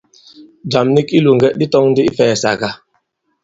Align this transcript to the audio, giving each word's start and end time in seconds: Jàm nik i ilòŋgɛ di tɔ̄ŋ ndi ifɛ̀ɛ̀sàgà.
Jàm 0.71 0.87
nik 0.95 1.07
i 1.11 1.13
ilòŋgɛ 1.17 1.47
di 1.59 1.65
tɔ̄ŋ 1.73 1.85
ndi 1.89 2.01
ifɛ̀ɛ̀sàgà. 2.09 2.69